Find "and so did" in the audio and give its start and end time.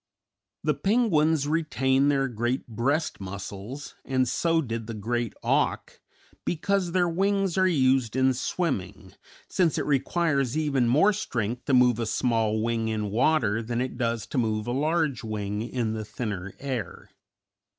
4.03-4.87